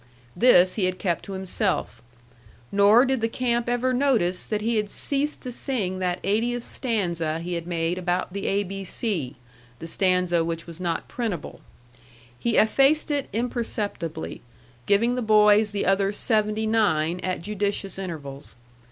This 0.35 0.73
he 0.73 0.85
had 0.85 0.97
kept 0.97 1.23
to 1.25 1.33
himself; 1.33 2.01
nor 2.71 3.05
did 3.05 3.21
the 3.21 3.27
camp 3.29 3.69
ever 3.69 3.93
notice 3.93 4.47
that 4.47 4.61
he 4.61 4.77
had 4.77 4.89
ceased 4.89 5.41
to 5.41 5.51
sing 5.51 5.99
that 5.99 6.17
eightieth 6.23 6.63
stanza 6.63 7.37
he 7.39 7.53
had 7.53 7.67
made 7.67 7.99
about 7.99 8.33
the 8.33 8.47
A 8.47 8.63
B 8.63 8.83
C 8.83 9.35
the 9.77 9.85
stanza 9.85 10.43
which 10.43 10.65
was 10.65 10.81
not 10.81 11.07
printable. 11.07 11.61
He 12.39 12.57
effaced 12.57 13.11
it 13.11 13.29
imperceptibly, 13.31 14.41
giving 14.87 15.13
the 15.13 15.21
boys 15.21 15.69
the 15.69 15.85
other 15.85 16.11
seventy 16.11 16.65
nine 16.65 17.19
at 17.19 17.43
judicious 17.43 17.99
intervals. 17.99 18.55